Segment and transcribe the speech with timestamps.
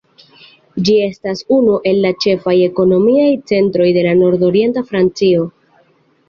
[0.87, 5.47] Ĝi estas unu el la ĉefaj ekonomiaj centroj de la nordorienta Francio.